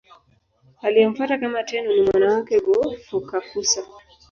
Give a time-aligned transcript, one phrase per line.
[0.81, 3.83] Aliyemfuata kama Tenno ni mwana wake Go-Fukakusa.